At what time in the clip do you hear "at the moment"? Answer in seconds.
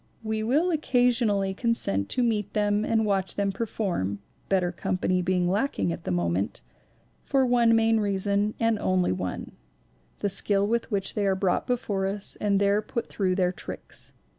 5.93-6.61